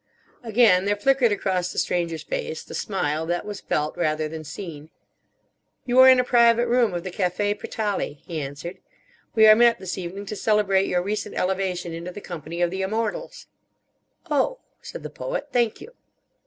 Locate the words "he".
8.25-8.41